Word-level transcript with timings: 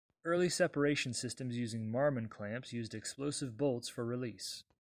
Early 0.25 0.49
separation 0.49 1.13
systems 1.13 1.59
using 1.59 1.91
Marman 1.91 2.27
clamps 2.27 2.73
used 2.73 2.95
explosive 2.95 3.55
bolts 3.55 3.87
for 3.87 4.03
release. 4.03 4.63